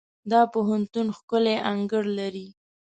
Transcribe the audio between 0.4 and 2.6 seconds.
پوهنتون ښکلی انګړ لري.